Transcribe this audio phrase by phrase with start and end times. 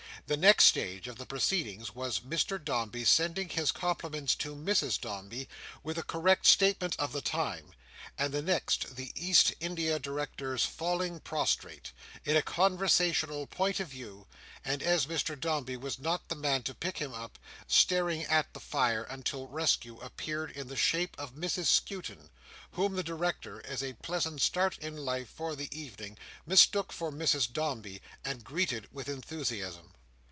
[0.27, 5.49] The next stage of the proceedings was Mr Dombey's sending his compliments to Mrs Dombey,
[5.83, 7.73] with a correct statement of the time;
[8.17, 11.91] and the next, the East India Director's falling prostrate,
[12.23, 14.25] in a conversational point of view,
[14.63, 17.37] and as Mr Dombey was not the man to pick him up,
[17.67, 22.29] staring at the fire until rescue appeared in the shape of Mrs Skewton;
[22.71, 27.51] whom the director, as a pleasant start in life for the evening, mistook for Mrs
[27.51, 29.91] Dombey, and greeted with enthusiasm.